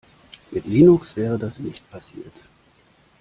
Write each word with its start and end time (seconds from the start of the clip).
Mit 0.49 0.65
Linux 0.65 1.15
wäre 1.15 1.37
das 1.37 1.59
nicht 1.59 1.87
passiert! 1.91 2.33